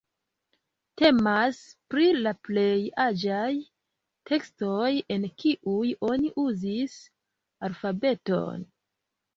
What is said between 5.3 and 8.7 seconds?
kiuj oni uzis alfabeton.